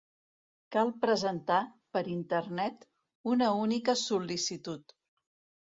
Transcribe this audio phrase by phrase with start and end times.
[0.75, 1.57] Cal presentar,
[1.97, 2.89] per Internet,
[3.35, 5.01] una única sol·licitud.